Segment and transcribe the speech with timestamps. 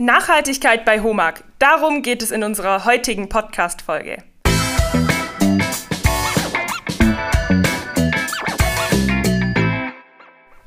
[0.00, 1.42] Nachhaltigkeit bei HOMAG.
[1.58, 4.18] Darum geht es in unserer heutigen Podcast-Folge.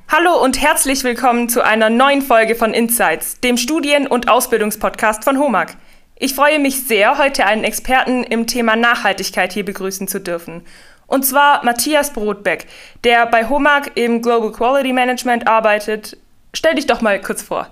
[0.10, 5.40] Hallo und herzlich willkommen zu einer neuen Folge von Insights, dem Studien- und Ausbildungspodcast von
[5.40, 5.78] HOMAG.
[6.20, 10.66] Ich freue mich sehr, heute einen Experten im Thema Nachhaltigkeit hier begrüßen zu dürfen.
[11.08, 12.68] Und zwar Matthias Brotbeck,
[13.06, 16.18] der bei HOMAG im Global Quality Management arbeitet.
[16.54, 17.70] Stell dich doch mal kurz vor.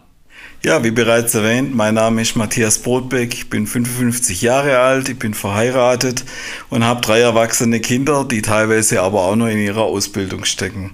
[0.62, 5.18] Ja, wie bereits erwähnt, mein Name ist Matthias Brotbeck, ich bin 55 Jahre alt, ich
[5.18, 6.26] bin verheiratet
[6.70, 10.92] und habe drei erwachsene Kinder, die teilweise aber auch noch in ihrer Ausbildung stecken.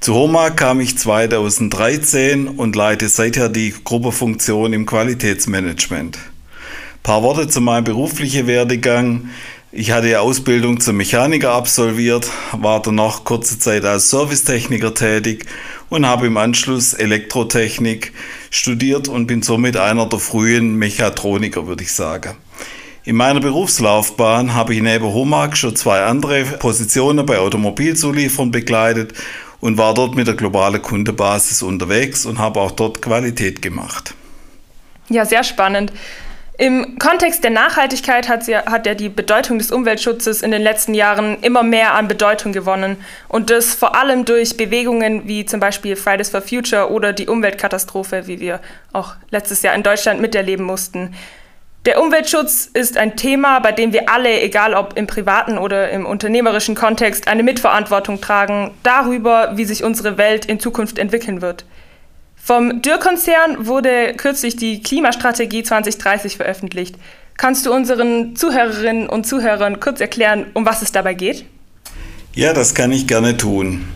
[0.00, 6.18] Zu HOMA kam ich 2013 und leite seither die Gruppefunktion im Qualitätsmanagement.
[6.18, 9.30] Ein paar Worte zu meinem beruflichen Werdegang.
[9.76, 15.46] Ich hatte die Ausbildung zum Mechaniker absolviert, war danach kurze Zeit als Servicetechniker tätig
[15.88, 18.12] und habe im Anschluss Elektrotechnik
[18.50, 22.36] studiert und bin somit einer der frühen Mechatroniker, würde ich sagen.
[23.02, 29.12] In meiner Berufslaufbahn habe ich neben Homag schon zwei andere Positionen bei Automobilzulieferern begleitet
[29.58, 34.14] und war dort mit der globalen Kundenbasis unterwegs und habe auch dort Qualität gemacht.
[35.08, 35.92] Ja, sehr spannend.
[36.56, 40.94] Im Kontext der Nachhaltigkeit hat, sie, hat ja die Bedeutung des Umweltschutzes in den letzten
[40.94, 42.96] Jahren immer mehr an Bedeutung gewonnen.
[43.28, 48.28] Und das vor allem durch Bewegungen wie zum Beispiel Fridays for Future oder die Umweltkatastrophe,
[48.28, 48.60] wie wir
[48.92, 51.16] auch letztes Jahr in Deutschland miterleben mussten.
[51.86, 56.06] Der Umweltschutz ist ein Thema, bei dem wir alle, egal ob im privaten oder im
[56.06, 61.64] unternehmerischen Kontext, eine Mitverantwortung tragen darüber, wie sich unsere Welt in Zukunft entwickeln wird.
[62.46, 66.96] Vom Dürr-Konzern wurde kürzlich die Klimastrategie 2030 veröffentlicht.
[67.38, 71.46] Kannst du unseren Zuhörerinnen und Zuhörern kurz erklären, um was es dabei geht?
[72.34, 73.88] Ja, das kann ich gerne tun.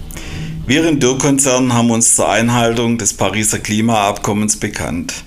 [0.66, 5.24] Wir im Dürr-Konzern haben uns zur Einhaltung des Pariser Klimaabkommens bekannt.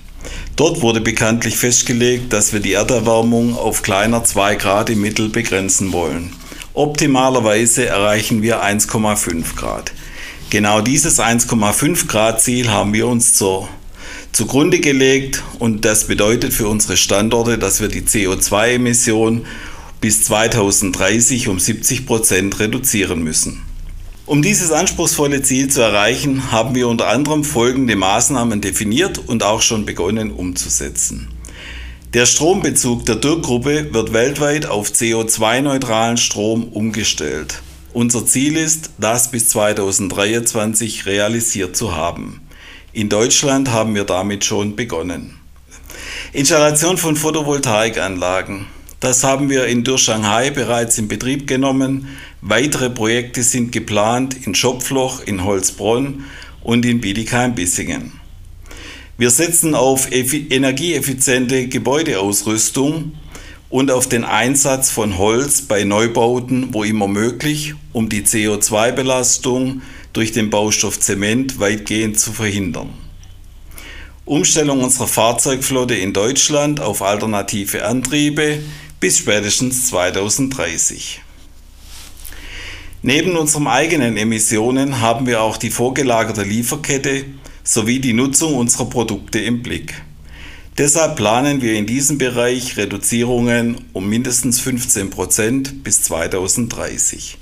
[0.55, 5.93] Dort wurde bekanntlich festgelegt, dass wir die Erderwärmung auf kleiner 2 Grad im Mittel begrenzen
[5.93, 6.33] wollen.
[6.73, 9.91] Optimalerweise erreichen wir 1,5 Grad.
[10.51, 13.69] Genau dieses 1,5 Grad Ziel haben wir uns zur,
[14.33, 19.45] zugrunde gelegt und das bedeutet für unsere Standorte, dass wir die CO2-Emissionen
[20.01, 23.61] bis 2030 um 70 Prozent reduzieren müssen.
[24.25, 29.61] Um dieses anspruchsvolle Ziel zu erreichen, haben wir unter anderem folgende Maßnahmen definiert und auch
[29.61, 31.29] schon begonnen umzusetzen.
[32.13, 37.61] Der Strombezug der Dürr-Gruppe wird weltweit auf CO2-neutralen Strom umgestellt.
[37.93, 42.39] Unser Ziel ist, das bis 2023 realisiert zu haben.
[42.93, 45.37] In Deutschland haben wir damit schon begonnen.
[46.31, 48.67] Installation von Photovoltaikanlagen.
[49.01, 52.07] Das haben wir in Dürr Shanghai bereits in Betrieb genommen.
[52.39, 56.23] Weitere Projekte sind geplant in Schopfloch, in Holzbronn
[56.63, 58.13] und in Bietigheim-Bissingen.
[59.17, 63.13] Wir setzen auf energieeffiziente Gebäudeausrüstung
[63.71, 70.33] und auf den Einsatz von Holz bei Neubauten, wo immer möglich, um die CO2-Belastung durch
[70.33, 72.89] den Baustoff Zement weitgehend zu verhindern.
[74.25, 78.59] Umstellung unserer Fahrzeugflotte in Deutschland auf alternative Antriebe
[78.99, 81.21] bis spätestens 2030.
[83.01, 87.23] Neben unseren eigenen Emissionen haben wir auch die vorgelagerte Lieferkette
[87.63, 89.95] sowie die Nutzung unserer Produkte im Blick.
[90.77, 97.37] Deshalb planen wir in diesem Bereich Reduzierungen um mindestens 15 Prozent bis 2030.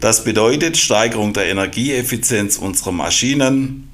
[0.00, 3.90] Das bedeutet Steigerung der Energieeffizienz unserer Maschinen,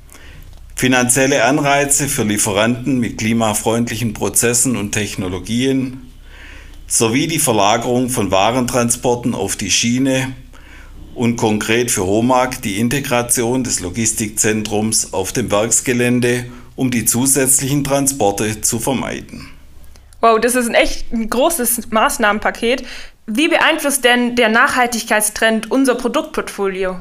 [0.74, 6.08] finanzielle Anreize für Lieferanten mit klimafreundlichen Prozessen und Technologien
[6.88, 10.34] sowie die Verlagerung von Warentransporten auf die Schiene
[11.14, 18.60] und konkret für HOMAG die Integration des Logistikzentrums auf dem Werksgelände um die zusätzlichen Transporte
[18.60, 19.48] zu vermeiden.
[20.20, 22.84] Wow, das ist ein echt ein großes Maßnahmenpaket.
[23.26, 26.98] Wie beeinflusst denn der Nachhaltigkeitstrend unser Produktportfolio?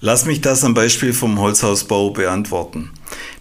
[0.00, 2.90] Lass mich das am Beispiel vom Holzhausbau beantworten.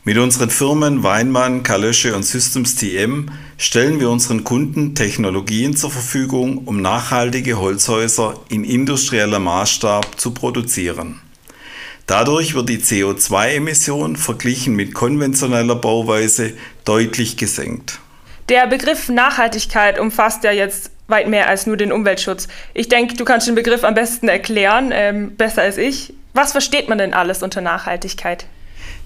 [0.06, 6.60] Mit unseren Firmen Weinmann, Kalösche und Systems TM stellen wir unseren Kunden Technologien zur Verfügung,
[6.60, 11.20] um nachhaltige Holzhäuser in industrieller Maßstab zu produzieren.
[12.08, 16.54] Dadurch wird die CO2-Emission verglichen mit konventioneller Bauweise
[16.84, 18.00] deutlich gesenkt.
[18.50, 22.48] Der Begriff Nachhaltigkeit umfasst ja jetzt weit mehr als nur den Umweltschutz.
[22.74, 26.14] Ich denke, du kannst den Begriff am besten erklären, ähm, besser als ich.
[26.34, 28.48] Was versteht man denn alles unter Nachhaltigkeit?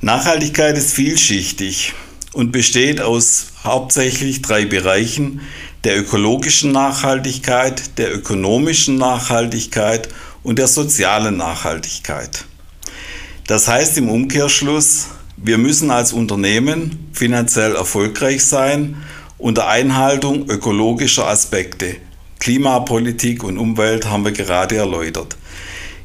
[0.01, 1.93] Nachhaltigkeit ist vielschichtig
[2.33, 5.41] und besteht aus hauptsächlich drei Bereichen,
[5.83, 10.09] der ökologischen Nachhaltigkeit, der ökonomischen Nachhaltigkeit
[10.43, 12.45] und der sozialen Nachhaltigkeit.
[13.47, 15.07] Das heißt im Umkehrschluss,
[15.37, 18.97] Wir müssen als Unternehmen finanziell erfolgreich sein
[19.37, 21.97] unter Einhaltung ökologischer Aspekte.
[22.39, 25.37] Klimapolitik und Umwelt haben wir gerade erläutert.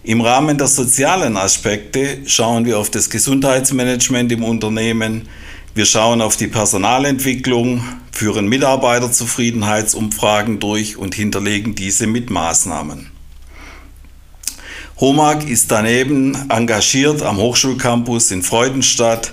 [0.05, 5.29] Im Rahmen der sozialen Aspekte schauen wir auf das Gesundheitsmanagement im Unternehmen,
[5.75, 13.12] wir schauen auf die Personalentwicklung, führen Mitarbeiterzufriedenheitsumfragen durch und hinterlegen diese mit Maßnahmen.
[15.03, 19.33] HOMAG ist daneben engagiert am Hochschulcampus in Freudenstadt.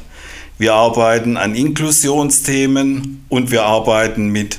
[0.57, 4.57] Wir arbeiten an Inklusionsthemen und wir arbeiten mit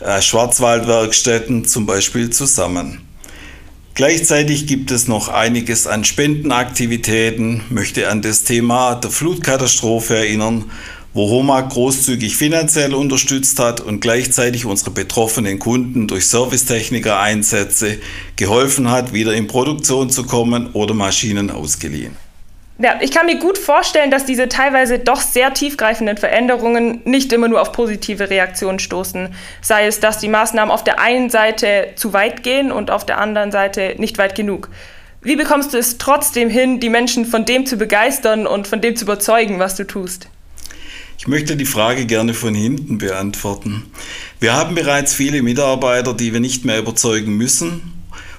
[0.00, 3.02] äh, Schwarzwaldwerkstätten zum Beispiel zusammen.
[3.94, 10.72] Gleichzeitig gibt es noch einiges an Spendenaktivitäten, möchte an das Thema der Flutkatastrophe erinnern,
[11.14, 17.98] wo HOMA großzügig finanziell unterstützt hat und gleichzeitig unsere betroffenen Kunden durch Servicetechniker-Einsätze
[18.36, 22.16] geholfen hat, wieder in Produktion zu kommen oder Maschinen ausgeliehen.
[22.80, 27.48] Ja, ich kann mir gut vorstellen, dass diese teilweise doch sehr tiefgreifenden Veränderungen nicht immer
[27.48, 29.34] nur auf positive Reaktionen stoßen.
[29.60, 33.18] Sei es, dass die Maßnahmen auf der einen Seite zu weit gehen und auf der
[33.18, 34.70] anderen Seite nicht weit genug.
[35.22, 38.94] Wie bekommst du es trotzdem hin, die Menschen von dem zu begeistern und von dem
[38.94, 40.28] zu überzeugen, was du tust?
[41.18, 43.82] Ich möchte die Frage gerne von hinten beantworten.
[44.38, 47.82] Wir haben bereits viele Mitarbeiter, die wir nicht mehr überzeugen müssen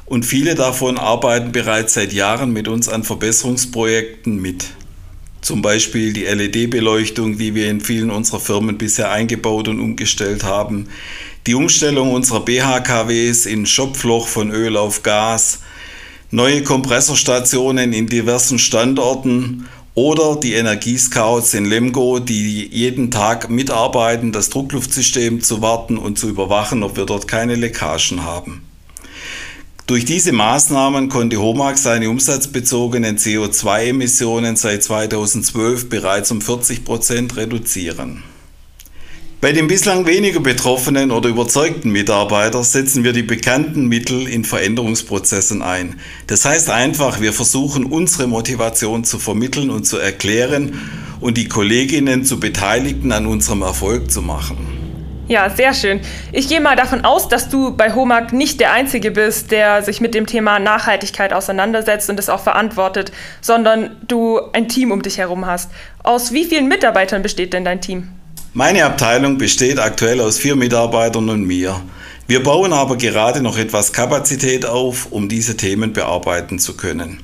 [0.06, 4.66] und viele davon arbeiten bereits seit Jahren mit uns an Verbesserungsprojekten mit.
[5.42, 10.88] Zum Beispiel die LED-Beleuchtung, die wir in vielen unserer Firmen bisher eingebaut und umgestellt haben.
[11.48, 15.60] Die Umstellung unserer BHKWs in Schopfloch von Öl auf Gas.
[16.32, 24.50] Neue Kompressorstationen in diversen Standorten oder die Energiescouts in Lemgo, die jeden Tag mitarbeiten, das
[24.50, 28.62] Druckluftsystem zu warten und zu überwachen, ob wir dort keine Leckagen haben.
[29.88, 38.24] Durch diese Maßnahmen konnte HOMAG seine umsatzbezogenen CO2-Emissionen seit 2012 bereits um 40 Prozent reduzieren.
[39.42, 45.62] Bei den bislang weniger betroffenen oder überzeugten Mitarbeitern setzen wir die bekannten Mittel in Veränderungsprozessen
[45.62, 45.96] ein.
[46.28, 50.82] Das heißt einfach, wir versuchen unsere Motivation zu vermitteln und zu erklären
[51.22, 54.58] und die Kolleginnen zu Beteiligten an unserem Erfolg zu machen.
[55.30, 56.02] Ja, sehr schön.
[56.34, 60.02] Ich gehe mal davon aus, dass du bei HOMAG nicht der Einzige bist, der sich
[60.02, 65.18] mit dem Thema Nachhaltigkeit auseinandersetzt und es auch verantwortet, sondern du ein Team um dich
[65.18, 65.72] herum hast.
[66.04, 68.19] Aus wie vielen Mitarbeitern besteht denn dein Team?
[68.54, 71.80] Meine Abteilung besteht aktuell aus vier Mitarbeitern und mir.
[72.26, 77.22] Wir bauen aber gerade noch etwas Kapazität auf, um diese Themen bearbeiten zu können.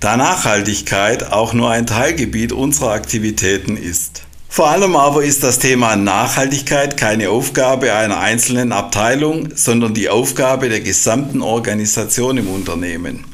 [0.00, 4.22] Da Nachhaltigkeit auch nur ein Teilgebiet unserer Aktivitäten ist.
[4.48, 10.68] Vor allem aber ist das Thema Nachhaltigkeit keine Aufgabe einer einzelnen Abteilung, sondern die Aufgabe
[10.68, 13.24] der gesamten Organisation im Unternehmen.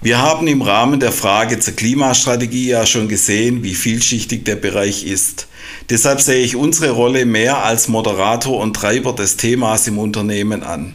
[0.00, 5.04] Wir haben im Rahmen der Frage zur Klimastrategie ja schon gesehen, wie vielschichtig der Bereich
[5.04, 5.48] ist.
[5.90, 10.94] Deshalb sehe ich unsere Rolle mehr als Moderator und Treiber des Themas im Unternehmen an,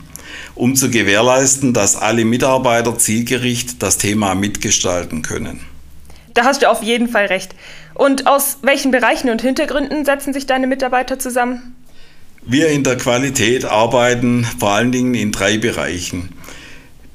[0.56, 5.62] um zu gewährleisten, dass alle Mitarbeiter zielgerichtet das Thema mitgestalten können.
[6.34, 7.56] Da hast du auf jeden Fall recht.
[7.96, 11.76] Und aus welchen Bereichen und Hintergründen setzen sich deine Mitarbeiter zusammen?
[12.44, 16.30] Wir in der Qualität arbeiten vor allen Dingen in drei Bereichen.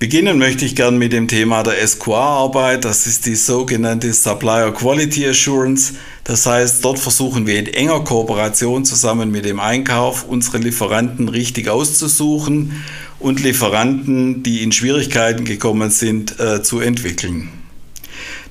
[0.03, 2.85] Beginnen möchte ich gern mit dem Thema der SQA-Arbeit.
[2.85, 5.95] Das ist die sogenannte Supplier Quality Assurance.
[6.25, 11.69] Das heißt, dort versuchen wir in enger Kooperation zusammen mit dem Einkauf unsere Lieferanten richtig
[11.69, 12.83] auszusuchen
[13.21, 17.62] und Lieferanten, die in Schwierigkeiten gekommen sind, äh, zu entwickeln.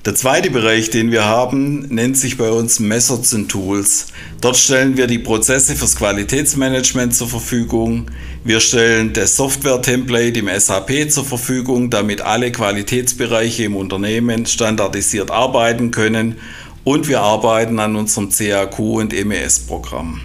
[0.03, 4.07] Der zweite Bereich, den wir haben, nennt sich bei uns Methods and Tools.
[4.41, 8.09] Dort stellen wir die Prozesse fürs Qualitätsmanagement zur Verfügung.
[8.43, 15.91] Wir stellen das Software-Template im SAP zur Verfügung, damit alle Qualitätsbereiche im Unternehmen standardisiert arbeiten
[15.91, 16.37] können.
[16.83, 20.19] Und wir arbeiten an unserem CAQ und MES-Programm.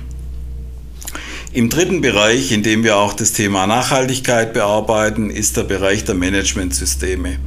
[1.53, 6.15] Im dritten Bereich, in dem wir auch das Thema Nachhaltigkeit bearbeiten, ist der Bereich der
[6.15, 7.39] Managementsysteme.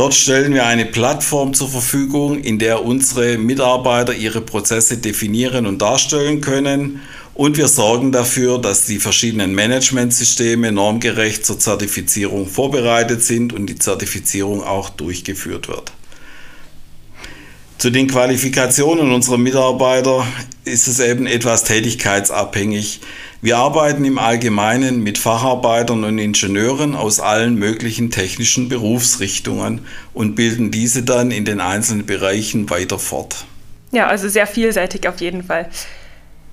[0.00, 5.82] Dort stellen wir eine Plattform zur Verfügung, in der unsere Mitarbeiter ihre Prozesse definieren und
[5.82, 7.02] darstellen können.
[7.34, 13.76] Und wir sorgen dafür, dass die verschiedenen Managementsysteme normgerecht zur Zertifizierung vorbereitet sind und die
[13.76, 15.92] Zertifizierung auch durchgeführt wird.
[17.76, 20.26] Zu den Qualifikationen unserer Mitarbeiter
[20.64, 23.00] ist es eben etwas tätigkeitsabhängig.
[23.42, 30.70] Wir arbeiten im Allgemeinen mit Facharbeitern und Ingenieuren aus allen möglichen technischen Berufsrichtungen und bilden
[30.70, 33.46] diese dann in den einzelnen Bereichen weiter fort.
[33.92, 35.68] Ja, also sehr vielseitig auf jeden Fall.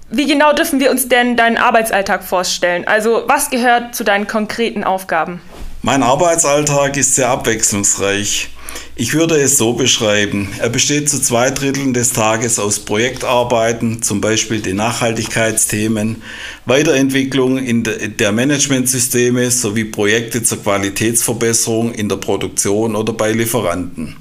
[0.10, 2.88] Wie genau dürfen wir uns denn deinen Arbeitsalltag vorstellen?
[2.88, 5.42] Also was gehört zu deinen konkreten Aufgaben?
[5.82, 8.50] Mein Arbeitsalltag ist sehr abwechslungsreich.
[8.96, 10.50] Ich würde es so beschreiben.
[10.58, 16.24] Er besteht zu zwei Dritteln des Tages aus Projektarbeiten, zum Beispiel den Nachhaltigkeitsthemen,
[16.66, 24.16] Weiterentwicklung in der Managementsysteme sowie Projekte zur Qualitätsverbesserung in der Produktion oder bei Lieferanten.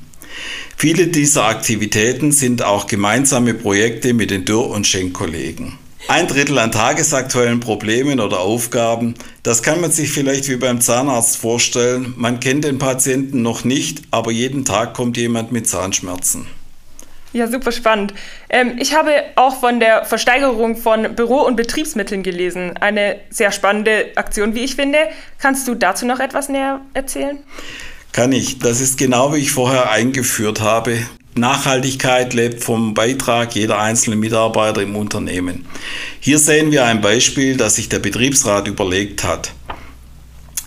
[0.76, 5.78] Viele dieser Aktivitäten sind auch gemeinsame Projekte mit den Dürr- und Schenk-Kollegen.
[6.08, 11.36] Ein Drittel an tagesaktuellen Problemen oder Aufgaben, das kann man sich vielleicht wie beim Zahnarzt
[11.36, 12.14] vorstellen.
[12.16, 16.46] Man kennt den Patienten noch nicht, aber jeden Tag kommt jemand mit Zahnschmerzen.
[17.32, 18.14] Ja, super spannend.
[18.48, 22.76] Ähm, ich habe auch von der Versteigerung von Büro- und Betriebsmitteln gelesen.
[22.76, 24.98] Eine sehr spannende Aktion, wie ich finde.
[25.38, 27.38] Kannst du dazu noch etwas näher erzählen?
[28.12, 28.60] Kann ich.
[28.60, 30.98] Das ist genau wie ich vorher eingeführt habe.
[31.38, 35.66] Nachhaltigkeit lebt vom Beitrag jeder einzelnen Mitarbeiter im Unternehmen.
[36.20, 39.52] Hier sehen wir ein Beispiel, das sich der Betriebsrat überlegt hat.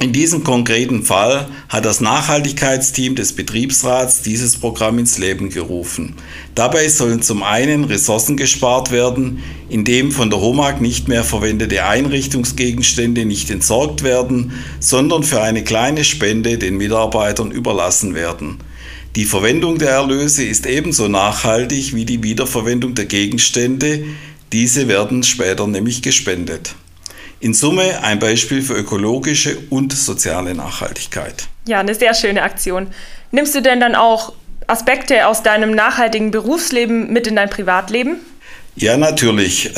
[0.02, 6.16] In diesem konkreten Fall hat das Nachhaltigkeitsteam des Betriebsrats dieses Programm ins Leben gerufen.
[6.56, 13.26] Dabei sollen zum einen Ressourcen gespart werden, indem von der HOMAG nicht mehr verwendete Einrichtungsgegenstände
[13.26, 18.60] nicht entsorgt werden, sondern für eine kleine Spende den Mitarbeitern überlassen werden.
[19.16, 24.04] Die Verwendung der Erlöse ist ebenso nachhaltig wie die Wiederverwendung der Gegenstände.
[24.54, 26.76] Diese werden später nämlich gespendet.
[27.40, 31.48] In Summe ein Beispiel für ökologische und soziale Nachhaltigkeit.
[31.68, 32.88] Ja, eine sehr schöne Aktion.
[33.32, 34.34] Nimmst du denn dann auch
[34.68, 38.18] Aspekte aus deinem nachhaltigen Berufsleben mit in dein Privatleben?
[38.76, 39.72] Ja, natürlich.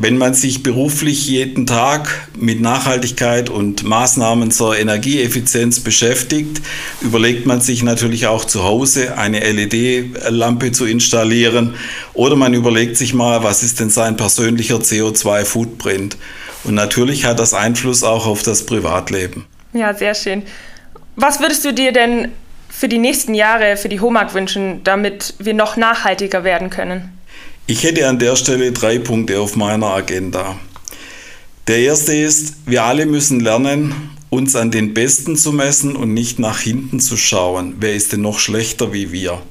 [0.00, 6.60] Wenn man sich beruflich jeden Tag mit Nachhaltigkeit und Maßnahmen zur Energieeffizienz beschäftigt,
[7.00, 11.74] überlegt man sich natürlich auch zu Hause eine LED-Lampe zu installieren
[12.14, 16.16] oder man überlegt sich mal, was ist denn sein persönlicher CO2-Footprint.
[16.62, 19.46] Und natürlich hat das Einfluss auch auf das Privatleben.
[19.72, 20.44] Ja, sehr schön.
[21.16, 22.28] Was würdest du dir denn
[22.68, 27.17] für die nächsten Jahre für die HOMAG wünschen, damit wir noch nachhaltiger werden können?
[27.70, 30.58] Ich hätte an der Stelle drei Punkte auf meiner Agenda.
[31.66, 33.94] Der erste ist, wir alle müssen lernen,
[34.30, 37.74] uns an den Besten zu messen und nicht nach hinten zu schauen.
[37.78, 39.42] Wer ist denn noch schlechter wie wir?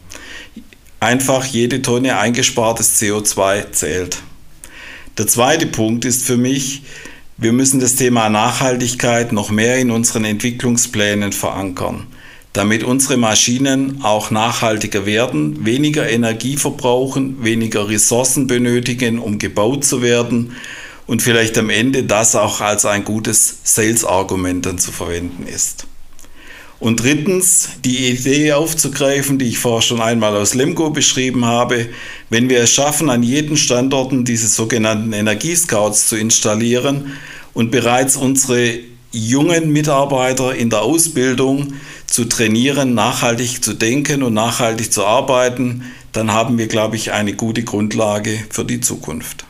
[1.00, 4.18] Einfach jede Tonne eingespartes CO2 zählt.
[5.20, 6.82] Der zweite Punkt ist für mich,
[7.38, 12.08] wir müssen das Thema Nachhaltigkeit noch mehr in unseren Entwicklungsplänen verankern
[12.54, 20.02] damit unsere Maschinen auch nachhaltiger werden, weniger Energie verbrauchen, weniger Ressourcen benötigen, um gebaut zu
[20.02, 20.56] werden
[21.06, 25.88] und vielleicht am Ende das auch als ein gutes Sales-Argument dann zu verwenden ist.
[26.80, 31.88] Und drittens, die Idee aufzugreifen, die ich vorher schon einmal aus Lemgo beschrieben habe,
[32.30, 37.14] wenn wir es schaffen, an jeden Standorten diese sogenannten Energiescouts zu installieren
[37.56, 38.78] und bereits unsere
[39.12, 41.74] jungen Mitarbeiter in der Ausbildung
[42.06, 45.84] zu trainieren, nachhaltig zu denken und nachhaltig zu arbeiten,
[46.14, 49.46] dann haben wir, glaube ich, eine gute Grundlage für die Zukunft.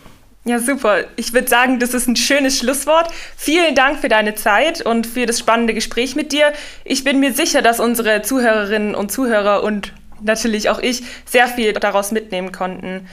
[0.48, 1.04] Ja, super.
[1.18, 3.10] Ich würde sagen, das ist ein schönes Schlusswort.
[3.36, 6.54] Vielen Dank für deine Zeit und für das spannende Gespräch mit dir.
[6.86, 11.74] Ich bin mir sicher, dass unsere Zuhörerinnen und Zuhörer und natürlich auch ich sehr viel
[11.74, 13.08] daraus mitnehmen konnten.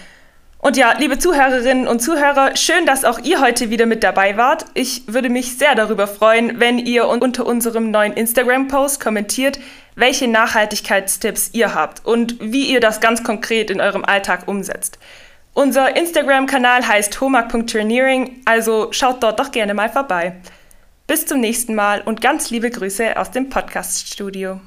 [0.64, 4.64] Und ja, liebe Zuhörerinnen und Zuhörer, schön, dass auch ihr heute wieder mit dabei wart.
[4.72, 9.60] Ich würde mich sehr darüber freuen, wenn ihr unter unserem neuen Instagram-Post kommentiert,
[9.94, 14.98] welche Nachhaltigkeitstipps ihr habt und wie ihr das ganz konkret in eurem Alltag umsetzt.
[15.52, 20.36] Unser Instagram-Kanal heißt homag.turniering, also schaut dort doch gerne mal vorbei.
[21.06, 24.62] Bis zum nächsten Mal und ganz liebe Grüße aus dem Podcast-Studio.